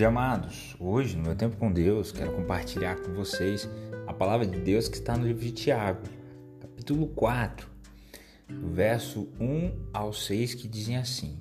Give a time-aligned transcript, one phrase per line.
[0.00, 0.74] Dia, amados.
[0.80, 3.68] Hoje, no meu tempo com Deus, quero compartilhar com vocês
[4.06, 6.00] a palavra de Deus que está no livro de Tiago,
[6.58, 7.68] capítulo 4,
[8.48, 11.38] do verso 1 ao 6, que dizem assim: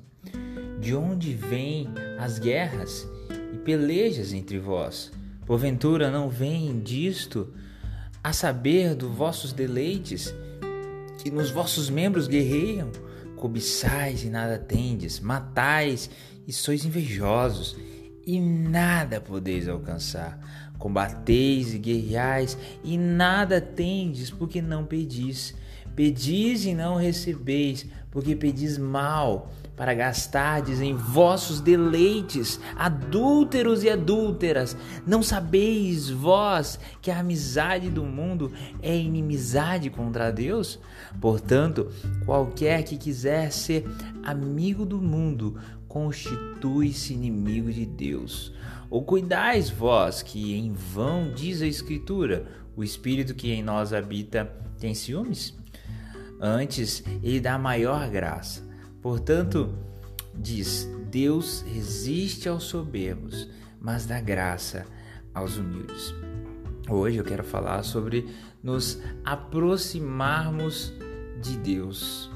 [0.77, 1.87] De onde vêm
[2.19, 3.07] as guerras
[3.53, 5.09] e pelejas entre vós?
[5.45, 7.53] Porventura não vem disto
[8.21, 10.35] a saber dos vossos deleites,
[11.23, 12.91] que nos vossos membros guerreiam?
[13.37, 16.09] Cobiçais e nada tendes, matais
[16.45, 17.77] e sois invejosos
[18.25, 20.39] e nada podeis alcançar.
[20.77, 25.53] Combateis e guerreais e nada tendes, porque não pedis.
[25.95, 34.75] Pedis e não recebeis, porque pedis mal, para gastardes em vossos deleites, adúlteros e adúlteras.
[35.07, 40.79] Não sabeis vós que a amizade do mundo é inimizade contra Deus?
[41.21, 41.89] Portanto,
[42.25, 43.85] qualquer que quiser ser
[44.23, 45.57] amigo do mundo,
[45.89, 48.53] constitui-se inimigo de Deus.
[48.89, 54.45] Ou cuidais vós que em vão diz a Escritura, o Espírito que em nós habita
[54.79, 55.57] tem ciúmes?
[56.39, 58.65] Antes, ele dá maior graça.
[59.01, 59.75] Portanto,
[60.33, 63.49] diz: Deus resiste aos soberbos,
[63.81, 64.85] mas dá graça
[65.33, 66.13] aos humildes.
[66.89, 68.27] Hoje eu quero falar sobre
[68.63, 70.93] nos aproximarmos
[71.41, 72.31] de Deus.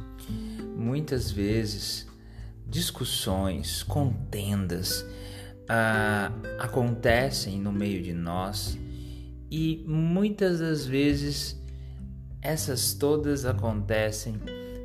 [0.75, 2.07] Muitas vezes
[2.67, 5.05] discussões, contendas
[5.67, 8.77] ah, acontecem no meio de nós
[9.49, 11.61] e muitas das vezes
[12.41, 14.39] essas todas acontecem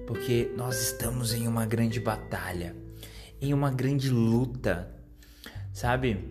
[0.06, 2.74] porque nós estamos em uma grande batalha,
[3.40, 4.90] em uma grande luta,
[5.72, 6.24] sabe?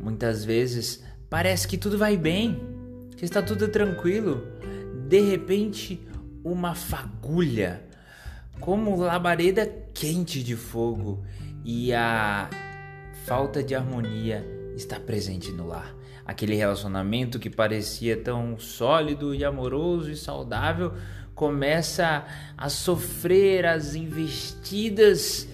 [0.00, 2.60] Muitas vezes parece que tudo vai bem,
[3.16, 4.46] que está tudo tranquilo,
[5.08, 6.00] de repente
[6.44, 7.82] uma fagulha
[8.60, 11.24] como labareda quente de fogo
[11.64, 12.48] e a
[13.24, 15.94] falta de harmonia está presente no lar.
[16.24, 20.94] Aquele relacionamento que parecia tão sólido e amoroso e saudável
[21.34, 22.26] começa
[22.56, 25.48] a sofrer as investidas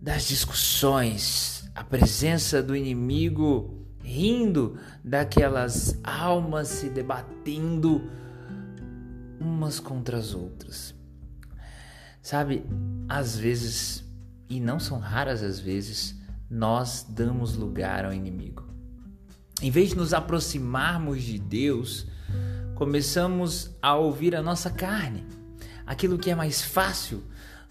[0.00, 8.10] das discussões, a presença do inimigo rindo daquelas almas se debatendo
[9.40, 10.94] umas contra as outras.
[12.24, 12.64] Sabe,
[13.06, 14.02] às vezes,
[14.48, 16.18] e não são raras as vezes,
[16.48, 18.64] nós damos lugar ao inimigo.
[19.60, 22.06] Em vez de nos aproximarmos de Deus,
[22.76, 25.26] começamos a ouvir a nossa carne,
[25.86, 27.22] aquilo que é mais fácil.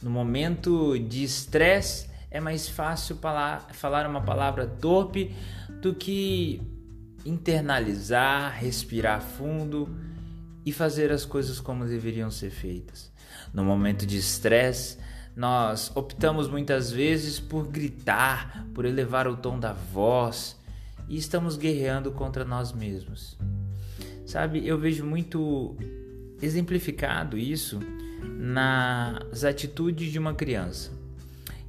[0.03, 3.17] No momento de estresse, é mais fácil
[3.71, 5.35] falar uma palavra torpe
[5.81, 6.61] do que
[7.25, 10.12] internalizar, respirar fundo
[10.65, 13.11] e fazer as coisas como deveriam ser feitas.
[13.53, 14.97] No momento de estresse,
[15.35, 20.59] nós optamos muitas vezes por gritar, por elevar o tom da voz
[21.07, 23.37] e estamos guerreando contra nós mesmos.
[24.25, 25.75] Sabe, eu vejo muito
[26.41, 27.79] exemplificado isso
[28.37, 30.91] nas atitudes de uma criança.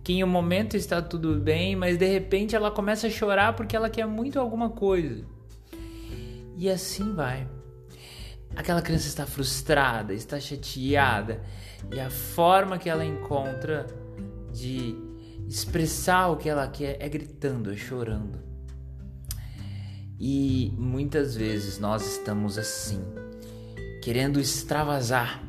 [0.02, 3.74] Que em um momento está tudo bem, mas de repente ela começa a chorar porque
[3.74, 5.24] ela quer muito alguma coisa.
[6.56, 7.48] E assim vai.
[8.56, 11.42] Aquela criança está frustrada, está chateada,
[11.92, 13.86] e a forma que ela encontra
[14.52, 14.96] de
[15.48, 18.38] expressar o que ela quer é gritando, é chorando.
[20.18, 23.02] E muitas vezes nós estamos assim,
[24.02, 25.42] querendo extravasar,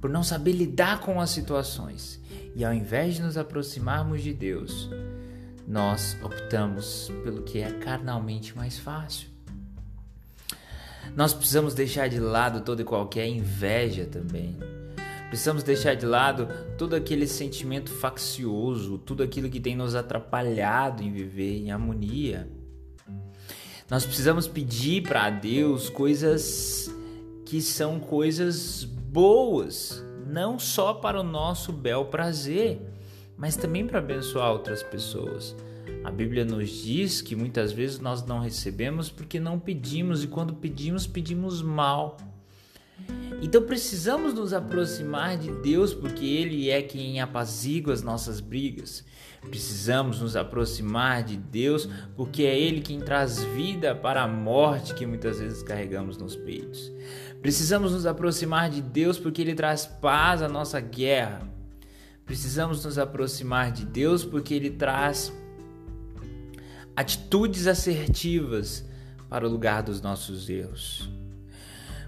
[0.00, 2.20] por não saber lidar com as situações.
[2.56, 4.90] E ao invés de nos aproximarmos de Deus,
[5.66, 9.33] nós optamos pelo que é carnalmente mais fácil.
[11.16, 14.56] Nós precisamos deixar de lado toda e qualquer inveja também.
[15.28, 16.48] Precisamos deixar de lado
[16.78, 22.48] todo aquele sentimento faccioso, tudo aquilo que tem nos atrapalhado em viver em harmonia.
[23.90, 26.90] Nós precisamos pedir para Deus coisas
[27.44, 32.80] que são coisas boas, não só para o nosso bel prazer,
[33.36, 35.54] mas também para abençoar outras pessoas.
[36.04, 40.54] A Bíblia nos diz que muitas vezes nós não recebemos porque não pedimos e quando
[40.54, 42.18] pedimos, pedimos mal.
[43.40, 49.02] Então precisamos nos aproximar de Deus porque Ele é quem apazigua as nossas brigas.
[49.48, 55.06] Precisamos nos aproximar de Deus porque é Ele quem traz vida para a morte que
[55.06, 56.92] muitas vezes carregamos nos peitos.
[57.40, 61.48] Precisamos nos aproximar de Deus porque Ele traz paz à nossa guerra.
[62.26, 65.32] Precisamos nos aproximar de Deus porque Ele traz
[66.96, 68.84] atitudes assertivas
[69.28, 71.08] para o lugar dos nossos erros.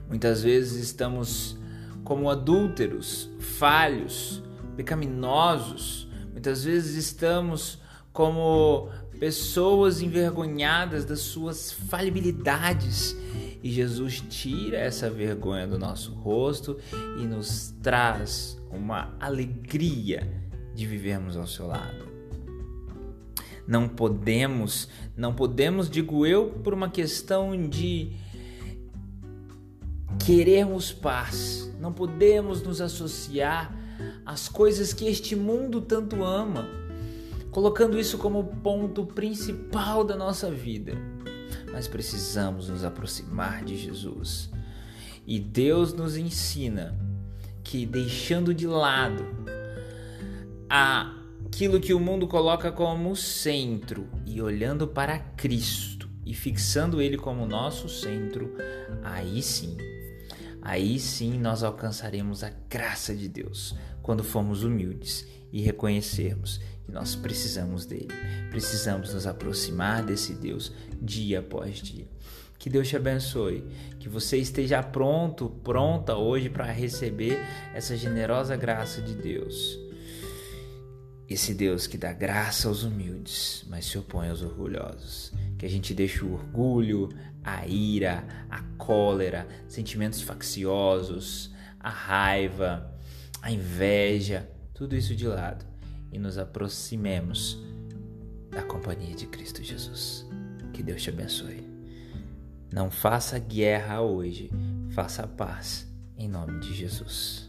[0.09, 1.59] Muitas vezes estamos
[2.05, 4.43] como adúlteros, falhos,
[4.77, 6.09] pecaminosos.
[6.31, 7.81] Muitas vezes estamos
[8.12, 8.88] como
[9.19, 13.17] pessoas envergonhadas das suas falibilidades.
[13.62, 16.79] E Jesus tira essa vergonha do nosso rosto
[17.21, 22.15] e nos traz uma alegria de vivermos ao seu lado.
[23.66, 28.12] Não podemos, não podemos, digo eu, por uma questão de
[30.24, 31.72] querermos paz.
[31.80, 33.74] Não podemos nos associar
[34.24, 36.68] às coisas que este mundo tanto ama,
[37.50, 40.92] colocando isso como ponto principal da nossa vida.
[41.72, 44.50] Mas precisamos nos aproximar de Jesus.
[45.26, 46.96] E Deus nos ensina
[47.64, 49.26] que deixando de lado
[51.46, 57.46] aquilo que o mundo coloca como centro e olhando para Cristo e fixando ele como
[57.46, 58.52] nosso centro,
[59.02, 59.76] aí sim
[60.66, 67.14] Aí sim nós alcançaremos a graça de Deus quando formos humildes e reconhecermos que nós
[67.14, 68.08] precisamos dele.
[68.50, 72.08] Precisamos nos aproximar desse Deus dia após dia.
[72.58, 73.64] Que Deus te abençoe,
[74.00, 77.38] que você esteja pronto, pronta hoje para receber
[77.72, 79.86] essa generosa graça de Deus.
[81.28, 85.32] Esse Deus que dá graça aos humildes, mas se opõe aos orgulhosos.
[85.58, 87.08] Que a gente deixe o orgulho,
[87.43, 92.94] a ira, a cólera, sentimentos facciosos, a raiva,
[93.43, 95.64] a inveja, tudo isso de lado
[96.12, 97.58] e nos aproximemos
[98.50, 100.26] da companhia de Cristo Jesus.
[100.73, 101.67] Que Deus te abençoe.
[102.73, 104.50] Não faça guerra hoje,
[104.90, 105.87] faça paz
[106.17, 107.45] em nome de Jesus.